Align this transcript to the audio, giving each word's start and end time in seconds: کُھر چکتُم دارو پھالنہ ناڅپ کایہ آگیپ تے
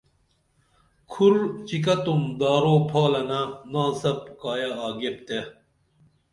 کُھر 1.11 1.33
چکتُم 1.67 2.21
دارو 2.39 2.75
پھالنہ 2.89 3.41
ناڅپ 3.71 4.19
کایہ 4.41 4.71
آگیپ 4.87 5.17
تے 5.27 5.39